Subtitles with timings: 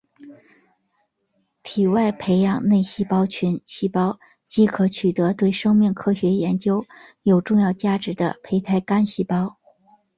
[1.61, 6.87] 体外培养内细胞群细胞即可取得对生命科学研究
[7.21, 9.59] 有重要价值的胚胎干细胞